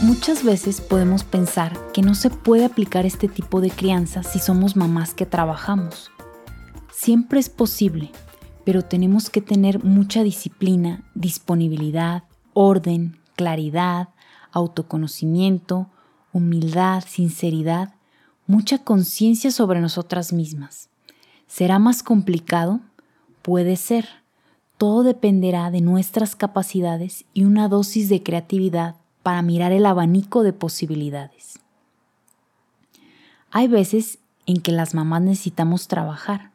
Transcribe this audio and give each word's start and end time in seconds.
Muchas 0.00 0.44
veces 0.44 0.80
podemos 0.80 1.24
pensar 1.24 1.76
que 1.92 2.02
no 2.02 2.14
se 2.14 2.30
puede 2.30 2.64
aplicar 2.64 3.06
este 3.06 3.26
tipo 3.26 3.60
de 3.60 3.70
crianza 3.70 4.22
si 4.22 4.38
somos 4.38 4.76
mamás 4.76 5.14
que 5.14 5.26
trabajamos. 5.26 6.10
Siempre 6.92 7.40
es 7.40 7.48
posible, 7.48 8.10
pero 8.64 8.82
tenemos 8.82 9.30
que 9.30 9.40
tener 9.40 9.82
mucha 9.82 10.22
disciplina, 10.22 11.02
disponibilidad, 11.14 12.24
orden, 12.52 13.18
claridad, 13.34 14.10
autoconocimiento, 14.52 15.88
humildad, 16.32 17.02
sinceridad, 17.06 17.94
mucha 18.46 18.78
conciencia 18.78 19.50
sobre 19.50 19.80
nosotras 19.80 20.32
mismas. 20.32 20.91
¿Será 21.52 21.78
más 21.78 22.02
complicado? 22.02 22.80
Puede 23.42 23.76
ser. 23.76 24.08
Todo 24.78 25.02
dependerá 25.02 25.70
de 25.70 25.82
nuestras 25.82 26.34
capacidades 26.34 27.26
y 27.34 27.44
una 27.44 27.68
dosis 27.68 28.08
de 28.08 28.22
creatividad 28.22 28.94
para 29.22 29.42
mirar 29.42 29.70
el 29.70 29.84
abanico 29.84 30.44
de 30.44 30.54
posibilidades. 30.54 31.58
Hay 33.50 33.68
veces 33.68 34.18
en 34.46 34.62
que 34.62 34.72
las 34.72 34.94
mamás 34.94 35.20
necesitamos 35.20 35.88
trabajar, 35.88 36.52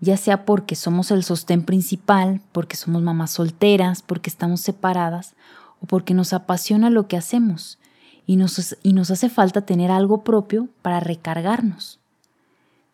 ya 0.00 0.18
sea 0.18 0.44
porque 0.44 0.76
somos 0.76 1.10
el 1.10 1.24
sostén 1.24 1.62
principal, 1.62 2.42
porque 2.52 2.76
somos 2.76 3.00
mamás 3.00 3.30
solteras, 3.30 4.02
porque 4.02 4.28
estamos 4.28 4.60
separadas 4.60 5.36
o 5.80 5.86
porque 5.86 6.12
nos 6.12 6.34
apasiona 6.34 6.90
lo 6.90 7.08
que 7.08 7.16
hacemos 7.16 7.78
y 8.26 8.36
nos, 8.36 8.76
y 8.82 8.92
nos 8.92 9.10
hace 9.10 9.30
falta 9.30 9.62
tener 9.62 9.90
algo 9.90 10.22
propio 10.22 10.68
para 10.82 11.00
recargarnos. 11.00 11.98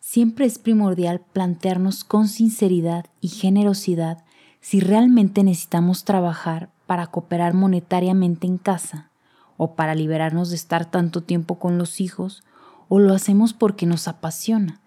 Siempre 0.03 0.47
es 0.47 0.57
primordial 0.57 1.21
plantearnos 1.31 2.03
con 2.03 2.27
sinceridad 2.27 3.05
y 3.21 3.27
generosidad 3.27 4.23
si 4.59 4.79
realmente 4.79 5.43
necesitamos 5.43 6.05
trabajar 6.05 6.69
para 6.87 7.05
cooperar 7.07 7.53
monetariamente 7.53 8.47
en 8.47 8.57
casa 8.57 9.11
o 9.57 9.75
para 9.75 9.93
liberarnos 9.93 10.49
de 10.49 10.55
estar 10.55 10.89
tanto 10.89 11.21
tiempo 11.21 11.59
con 11.59 11.77
los 11.77 12.01
hijos, 12.01 12.43
o 12.89 12.97
lo 12.97 13.13
hacemos 13.13 13.53
porque 13.53 13.85
nos 13.85 14.07
apasiona, 14.07 14.81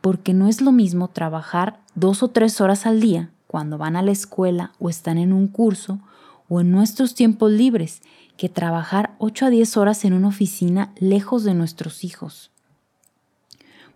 porque 0.00 0.32
no 0.32 0.48
es 0.48 0.62
lo 0.62 0.72
mismo 0.72 1.08
trabajar 1.08 1.78
dos 1.94 2.22
o 2.22 2.28
tres 2.28 2.62
horas 2.62 2.86
al 2.86 3.00
día 3.00 3.30
cuando 3.46 3.76
van 3.76 3.96
a 3.96 4.02
la 4.02 4.12
escuela 4.12 4.72
o 4.78 4.88
están 4.88 5.18
en 5.18 5.34
un 5.34 5.46
curso 5.46 6.00
o 6.48 6.62
en 6.62 6.72
nuestros 6.72 7.14
tiempos 7.14 7.52
libres 7.52 8.00
que 8.38 8.48
trabajar 8.48 9.14
8 9.18 9.46
a 9.46 9.50
10 9.50 9.76
horas 9.76 10.06
en 10.06 10.14
una 10.14 10.28
oficina 10.28 10.92
lejos 10.98 11.44
de 11.44 11.52
nuestros 11.52 12.02
hijos. 12.02 12.50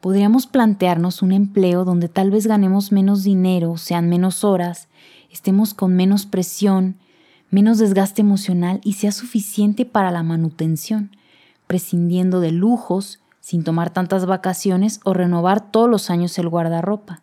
Podríamos 0.00 0.46
plantearnos 0.46 1.22
un 1.22 1.32
empleo 1.32 1.84
donde 1.84 2.08
tal 2.08 2.30
vez 2.30 2.46
ganemos 2.46 2.92
menos 2.92 3.24
dinero, 3.24 3.76
sean 3.76 4.08
menos 4.08 4.44
horas, 4.44 4.88
estemos 5.30 5.74
con 5.74 5.94
menos 5.96 6.26
presión 6.26 6.96
menos 7.50 7.78
desgaste 7.78 8.20
emocional 8.20 8.80
y 8.84 8.94
sea 8.94 9.12
suficiente 9.12 9.84
para 9.86 10.10
la 10.10 10.22
manutención, 10.22 11.16
prescindiendo 11.66 12.40
de 12.40 12.52
lujos, 12.52 13.20
sin 13.40 13.64
tomar 13.64 13.90
tantas 13.90 14.26
vacaciones 14.26 15.00
o 15.04 15.14
renovar 15.14 15.70
todos 15.70 15.88
los 15.88 16.10
años 16.10 16.38
el 16.38 16.48
guardarropa. 16.48 17.22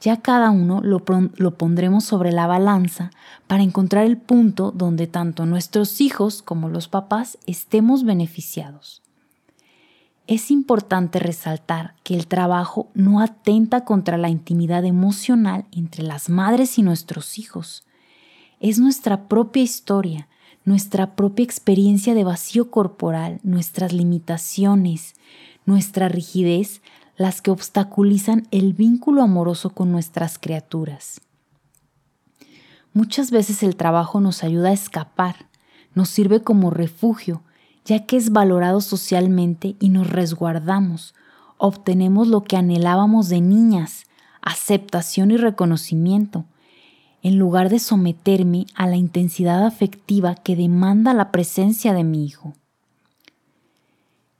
Ya 0.00 0.16
cada 0.16 0.50
uno 0.50 0.80
lo, 0.82 1.02
lo, 1.36 1.58
pondremos 1.58 2.04
sobre 2.04 2.32
la 2.32 2.46
balanza 2.46 3.10
para 3.46 3.62
encontrar 3.62 4.06
el 4.06 4.16
punto 4.16 4.70
donde 4.70 5.06
tanto 5.06 5.44
nuestros 5.44 6.00
hijos 6.00 6.40
como 6.40 6.70
los 6.70 6.88
papás 6.88 7.36
estemos 7.46 8.04
beneficiados. 8.04 9.02
Es 10.30 10.50
importante 10.50 11.18
resaltar 11.18 11.94
que 12.04 12.14
el 12.14 12.26
trabajo 12.26 12.88
no 12.94 13.20
atenta 13.20 13.84
contra 13.84 14.16
la 14.16 14.30
intimidad 14.30 14.86
emocional 14.86 15.66
entre 15.72 16.04
las 16.04 16.30
madres 16.30 16.78
y 16.78 16.82
nuestros 16.82 17.38
hijos 17.38 17.84
es 18.60 18.78
nuestra 18.78 19.26
propia 19.26 19.62
historia, 19.62 20.28
nuestra 20.64 21.16
propia 21.16 21.44
experiencia 21.44 22.14
de 22.14 22.24
vacío 22.24 22.70
corporal, 22.70 23.40
nuestras 23.42 23.94
limitaciones, 23.94 25.14
nuestra 25.64 26.08
rigidez, 26.08 26.82
las 27.16 27.40
que 27.40 27.50
obstaculizan 27.50 28.46
el 28.50 28.74
vínculo 28.74 29.22
amoroso 29.22 29.70
con 29.70 29.90
nuestras 29.90 30.38
criaturas. 30.38 31.22
Muchas 32.92 33.30
veces 33.30 33.62
el 33.62 33.76
trabajo 33.76 34.20
nos 34.20 34.44
ayuda 34.44 34.68
a 34.68 34.74
escapar, 34.74 35.48
nos 35.94 36.10
sirve 36.10 36.42
como 36.42 36.70
refugio, 36.70 37.42
ya 37.84 38.06
que 38.06 38.16
es 38.16 38.30
valorado 38.30 38.80
socialmente 38.80 39.76
y 39.80 39.88
nos 39.88 40.08
resguardamos, 40.08 41.14
obtenemos 41.58 42.28
lo 42.28 42.42
que 42.42 42.56
anhelábamos 42.56 43.28
de 43.28 43.40
niñas, 43.40 44.04
aceptación 44.42 45.30
y 45.30 45.36
reconocimiento, 45.36 46.44
en 47.22 47.38
lugar 47.38 47.68
de 47.68 47.78
someterme 47.78 48.66
a 48.74 48.86
la 48.86 48.96
intensidad 48.96 49.66
afectiva 49.66 50.34
que 50.34 50.56
demanda 50.56 51.12
la 51.12 51.30
presencia 51.30 51.92
de 51.92 52.04
mi 52.04 52.24
hijo. 52.24 52.54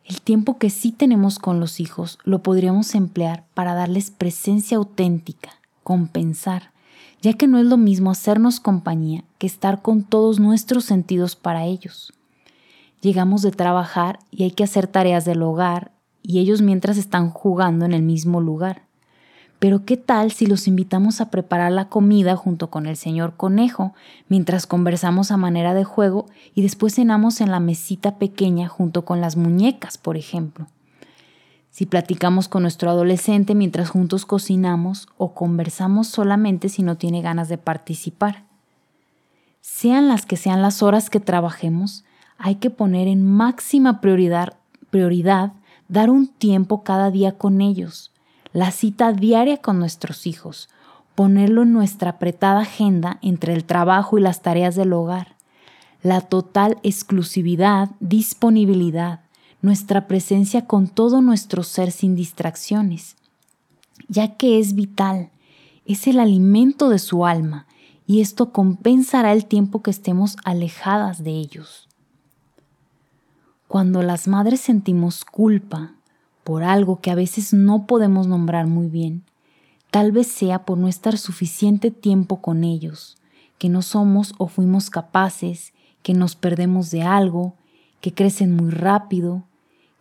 El 0.04 0.22
tiempo 0.22 0.58
que 0.58 0.70
sí 0.70 0.90
tenemos 0.90 1.38
con 1.38 1.60
los 1.60 1.78
hijos 1.78 2.18
lo 2.24 2.42
podríamos 2.42 2.94
emplear 2.94 3.44
para 3.54 3.74
darles 3.74 4.10
presencia 4.10 4.78
auténtica, 4.78 5.50
compensar, 5.84 6.72
ya 7.22 7.34
que 7.34 7.46
no 7.46 7.58
es 7.58 7.66
lo 7.66 7.76
mismo 7.76 8.10
hacernos 8.10 8.60
compañía 8.60 9.24
que 9.38 9.46
estar 9.46 9.82
con 9.82 10.02
todos 10.02 10.40
nuestros 10.40 10.84
sentidos 10.84 11.36
para 11.36 11.66
ellos. 11.66 12.12
Llegamos 13.00 13.42
de 13.42 13.50
trabajar 13.50 14.18
y 14.30 14.44
hay 14.44 14.50
que 14.50 14.64
hacer 14.64 14.86
tareas 14.86 15.24
del 15.24 15.42
hogar 15.42 15.92
y 16.22 16.38
ellos 16.38 16.60
mientras 16.60 16.98
están 16.98 17.30
jugando 17.30 17.84
en 17.84 17.92
el 17.92 18.02
mismo 18.02 18.40
lugar. 18.40 18.82
Pero 19.58 19.84
¿qué 19.84 19.98
tal 19.98 20.32
si 20.32 20.46
los 20.46 20.66
invitamos 20.66 21.20
a 21.20 21.30
preparar 21.30 21.70
la 21.72 21.88
comida 21.88 22.34
junto 22.34 22.70
con 22.70 22.86
el 22.86 22.96
señor 22.96 23.36
conejo, 23.36 23.94
mientras 24.28 24.66
conversamos 24.66 25.30
a 25.30 25.36
manera 25.36 25.74
de 25.74 25.84
juego 25.84 26.26
y 26.54 26.62
después 26.62 26.94
cenamos 26.94 27.40
en 27.42 27.50
la 27.50 27.60
mesita 27.60 28.18
pequeña 28.18 28.68
junto 28.68 29.04
con 29.04 29.20
las 29.20 29.36
muñecas, 29.36 29.98
por 29.98 30.16
ejemplo? 30.16 30.66
Si 31.70 31.86
platicamos 31.86 32.48
con 32.48 32.62
nuestro 32.62 32.90
adolescente 32.90 33.54
mientras 33.54 33.90
juntos 33.90 34.26
cocinamos 34.26 35.08
o 35.18 35.34
conversamos 35.34 36.08
solamente 36.08 36.68
si 36.68 36.82
no 36.82 36.96
tiene 36.96 37.22
ganas 37.22 37.48
de 37.48 37.58
participar. 37.58 38.44
Sean 39.60 40.08
las 40.08 40.26
que 40.26 40.36
sean 40.36 40.62
las 40.62 40.82
horas 40.82 41.10
que 41.10 41.20
trabajemos, 41.20 42.04
hay 42.40 42.56
que 42.56 42.70
poner 42.70 43.08
en 43.08 43.24
máxima 43.24 44.00
prioridad, 44.00 45.52
dar 45.88 46.10
un 46.10 46.28
tiempo 46.28 46.82
cada 46.82 47.10
día 47.10 47.38
con 47.38 47.60
ellos 47.60 48.10
la 48.52 48.72
cita 48.72 49.12
diaria 49.12 49.58
con 49.58 49.78
nuestros 49.78 50.26
hijos, 50.26 50.68
ponerlo 51.14 51.62
en 51.62 51.72
nuestra 51.72 52.10
apretada 52.10 52.60
agenda 52.60 53.18
entre 53.22 53.54
el 53.54 53.64
trabajo 53.64 54.18
y 54.18 54.20
las 54.20 54.42
tareas 54.42 54.74
del 54.74 54.92
hogar, 54.92 55.36
la 56.02 56.20
total 56.20 56.78
exclusividad, 56.82 57.90
disponibilidad, 58.00 59.20
nuestra 59.62 60.08
presencia 60.08 60.66
con 60.66 60.88
todo 60.88 61.20
nuestro 61.20 61.62
ser 61.62 61.92
sin 61.92 62.16
distracciones, 62.16 63.16
ya 64.08 64.36
que 64.36 64.58
es 64.58 64.74
vital, 64.74 65.30
es 65.84 66.06
el 66.06 66.18
alimento 66.18 66.88
de 66.88 66.98
su 66.98 67.26
alma 67.26 67.66
y 68.06 68.20
esto 68.20 68.52
compensará 68.52 69.32
el 69.32 69.46
tiempo 69.46 69.82
que 69.82 69.90
estemos 69.90 70.36
alejadas 70.44 71.22
de 71.22 71.32
ellos. 71.32 71.89
Cuando 73.70 74.02
las 74.02 74.26
madres 74.26 74.58
sentimos 74.58 75.24
culpa, 75.24 75.94
por 76.42 76.64
algo 76.64 77.00
que 77.00 77.12
a 77.12 77.14
veces 77.14 77.52
no 77.52 77.86
podemos 77.86 78.26
nombrar 78.26 78.66
muy 78.66 78.88
bien, 78.88 79.22
tal 79.92 80.10
vez 80.10 80.26
sea 80.26 80.64
por 80.64 80.76
no 80.76 80.88
estar 80.88 81.16
suficiente 81.16 81.92
tiempo 81.92 82.42
con 82.42 82.64
ellos, 82.64 83.16
que 83.58 83.68
no 83.68 83.82
somos 83.82 84.34
o 84.38 84.48
fuimos 84.48 84.90
capaces, 84.90 85.72
que 86.02 86.14
nos 86.14 86.34
perdemos 86.34 86.90
de 86.90 87.02
algo, 87.02 87.54
que 88.00 88.12
crecen 88.12 88.56
muy 88.56 88.72
rápido, 88.72 89.44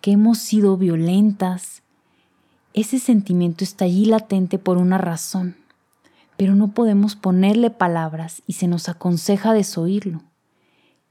que 0.01 0.13
hemos 0.13 0.39
sido 0.39 0.75
violentas. 0.75 1.83
Ese 2.73 2.97
sentimiento 2.97 3.63
está 3.63 3.85
allí 3.85 4.05
latente 4.05 4.57
por 4.57 4.79
una 4.79 4.97
razón, 4.97 5.57
pero 6.37 6.55
no 6.55 6.71
podemos 6.71 7.15
ponerle 7.15 7.69
palabras 7.69 8.41
y 8.47 8.53
se 8.53 8.67
nos 8.67 8.89
aconseja 8.89 9.53
desoírlo. 9.53 10.23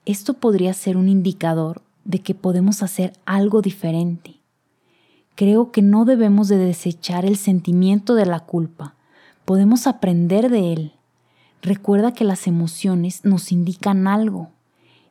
Esto 0.06 0.34
podría 0.34 0.74
ser 0.74 0.96
un 0.96 1.08
indicador 1.08 1.82
de 2.08 2.18
que 2.18 2.34
podemos 2.34 2.82
hacer 2.82 3.12
algo 3.24 3.62
diferente 3.62 4.38
creo 5.38 5.70
que 5.70 5.82
no 5.82 6.04
debemos 6.04 6.48
de 6.48 6.56
desechar 6.56 7.24
el 7.24 7.36
sentimiento 7.36 8.16
de 8.16 8.26
la 8.26 8.40
culpa. 8.40 8.96
Podemos 9.44 9.86
aprender 9.86 10.50
de 10.50 10.72
él. 10.72 10.92
Recuerda 11.62 12.12
que 12.12 12.24
las 12.24 12.48
emociones 12.48 13.24
nos 13.24 13.52
indican 13.52 14.08
algo. 14.08 14.48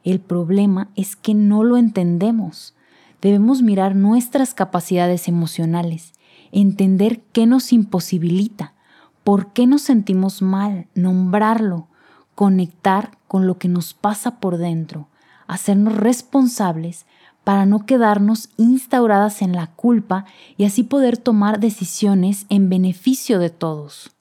El 0.04 0.20
problema 0.20 0.90
es 0.98 1.16
que 1.16 1.34
no 1.34 1.64
lo 1.64 1.78
entendemos. 1.78 2.76
Debemos 3.22 3.62
mirar 3.62 3.96
nuestras 3.96 4.54
capacidades 4.54 5.30
emocionales, 5.30 6.12
entender 6.52 7.22
qué 7.32 7.46
nos 7.46 7.72
imposibilita, 7.72 8.74
por 9.24 9.54
qué 9.54 9.66
nos 9.66 9.82
sentimos 9.82 10.42
mal, 10.42 10.88
nombrarlo, 10.94 11.88
conectar 12.36 13.18
con 13.30 13.48
lo 13.48 13.58
que 13.60 13.70
nos 13.70 13.94
pasa 13.94 14.42
por 14.42 14.58
dentro, 14.58 15.08
hacernos 15.48 15.96
responsables 15.96 17.06
para 17.44 17.66
no 17.66 17.86
quedarnos 17.86 18.50
instauradas 18.58 19.42
en 19.42 19.54
la 19.54 19.68
culpa 19.68 20.26
y 20.58 20.66
así 20.66 20.84
poder 20.84 21.18
tomar 21.18 21.60
decisiones 21.60 22.46
en 22.50 22.70
beneficio 22.70 23.40
de 23.40 23.50
todos. 23.50 24.12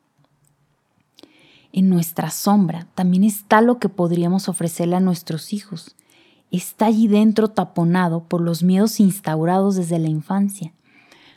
En 1.73 1.91
nuestra 1.91 2.31
sombra 2.31 2.87
también 2.95 3.25
está 3.25 3.61
lo 3.61 3.79
que 3.79 3.89
podríamos 3.89 4.49
ofrecerle 4.49 4.97
a 4.97 5.01
nuestros 5.01 5.53
hijos. 5.53 5.95
Está 6.51 6.87
allí 6.87 7.09
dentro 7.09 7.49
taponado 7.49 8.23
por 8.23 8.41
los 8.41 8.63
miedos 8.63 9.01
instaurados 9.01 9.75
desde 9.77 9.99
la 9.99 10.09
infancia. 10.09 10.73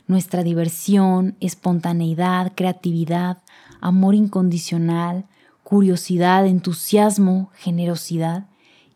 Nuestra 0.08 0.44
diversión, 0.44 1.36
espontaneidad, 1.40 2.54
creatividad, 2.56 3.40
amor 3.82 4.16
incondicional, 4.16 5.26
curiosidad, 5.64 6.46
entusiasmo, 6.46 7.50
generosidad. 7.56 8.46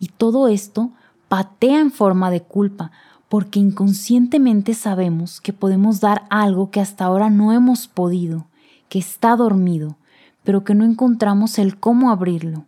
Y 0.03 0.07
todo 0.07 0.49
esto 0.49 0.91
patea 1.29 1.79
en 1.79 1.89
forma 1.89 2.29
de 2.29 2.41
culpa, 2.41 2.91
porque 3.29 3.61
inconscientemente 3.61 4.73
sabemos 4.73 5.39
que 5.39 5.53
podemos 5.53 6.01
dar 6.01 6.23
algo 6.29 6.71
que 6.71 6.81
hasta 6.81 7.05
ahora 7.05 7.29
no 7.29 7.53
hemos 7.53 7.87
podido, 7.87 8.47
que 8.89 8.99
está 8.99 9.37
dormido, 9.37 9.95
pero 10.43 10.65
que 10.65 10.75
no 10.75 10.83
encontramos 10.83 11.57
el 11.57 11.79
cómo 11.79 12.11
abrirlo. 12.11 12.65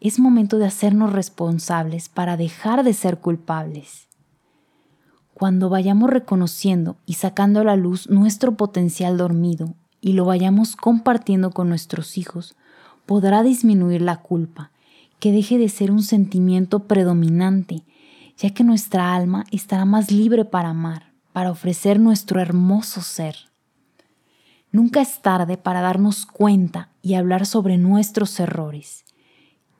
Es 0.00 0.18
momento 0.18 0.56
de 0.56 0.64
hacernos 0.64 1.12
responsables 1.12 2.08
para 2.08 2.38
dejar 2.38 2.82
de 2.82 2.94
ser 2.94 3.18
culpables. 3.18 4.08
Cuando 5.34 5.68
vayamos 5.68 6.08
reconociendo 6.08 6.96
y 7.04 7.12
sacando 7.12 7.60
a 7.60 7.64
la 7.64 7.76
luz 7.76 8.08
nuestro 8.08 8.56
potencial 8.56 9.18
dormido 9.18 9.74
y 10.00 10.14
lo 10.14 10.24
vayamos 10.24 10.76
compartiendo 10.76 11.50
con 11.50 11.68
nuestros 11.68 12.16
hijos, 12.16 12.56
podrá 13.04 13.42
disminuir 13.42 14.00
la 14.00 14.22
culpa, 14.22 14.70
que 15.24 15.32
deje 15.32 15.56
de 15.56 15.70
ser 15.70 15.90
un 15.90 16.02
sentimiento 16.02 16.80
predominante, 16.80 17.82
ya 18.36 18.50
que 18.50 18.62
nuestra 18.62 19.14
alma 19.14 19.46
estará 19.50 19.86
más 19.86 20.10
libre 20.10 20.44
para 20.44 20.68
amar, 20.68 21.14
para 21.32 21.50
ofrecer 21.50 21.98
nuestro 21.98 22.40
hermoso 22.40 23.00
ser. 23.00 23.34
Nunca 24.70 25.00
es 25.00 25.22
tarde 25.22 25.56
para 25.56 25.80
darnos 25.80 26.26
cuenta 26.26 26.90
y 27.00 27.14
hablar 27.14 27.46
sobre 27.46 27.78
nuestros 27.78 28.38
errores. 28.38 29.06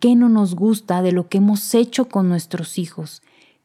¿Qué 0.00 0.16
no 0.16 0.30
nos 0.30 0.54
gusta 0.54 1.02
de 1.02 1.12
lo 1.12 1.28
que 1.28 1.36
hemos 1.36 1.74
hecho 1.74 2.08
con 2.08 2.30
nuestros 2.30 2.78
hijos? 2.78 3.20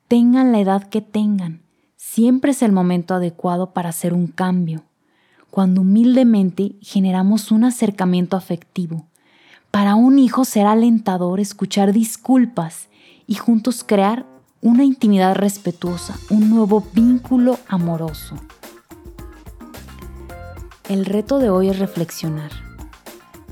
Tengan 0.09 0.51
la 0.51 0.59
edad 0.59 0.89
que 0.89 0.99
tengan. 0.99 1.61
Siempre 1.95 2.51
es 2.51 2.61
el 2.61 2.73
momento 2.73 3.13
adecuado 3.13 3.71
para 3.71 3.87
hacer 3.87 4.13
un 4.13 4.27
cambio. 4.27 4.83
Cuando 5.49 5.79
humildemente 5.79 6.75
generamos 6.81 7.53
un 7.53 7.63
acercamiento 7.63 8.35
afectivo. 8.35 9.08
Para 9.71 9.95
un 9.95 10.17
hijo 10.17 10.45
será 10.45 10.71
alentador 10.71 11.39
escuchar 11.39 11.93
disculpas 11.93 12.89
y 13.27 13.35
juntos 13.35 13.83
crear 13.85 14.25
una 14.61 14.83
intimidad 14.83 15.35
respetuosa, 15.35 16.15
un 16.29 16.49
nuevo 16.49 16.83
vínculo 16.93 17.59
amoroso. 17.67 18.35
El 20.89 21.05
reto 21.05 21.37
de 21.37 21.51
hoy 21.51 21.69
es 21.69 21.77
reflexionar. 21.77 22.51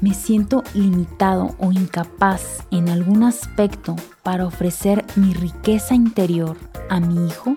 ¿Me 0.01 0.13
siento 0.13 0.63
limitado 0.73 1.55
o 1.59 1.71
incapaz 1.71 2.65
en 2.71 2.89
algún 2.89 3.23
aspecto 3.23 3.95
para 4.23 4.45
ofrecer 4.45 5.05
mi 5.15 5.33
riqueza 5.33 5.93
interior 5.93 6.57
a 6.89 6.99
mi 6.99 7.27
hijo? 7.27 7.55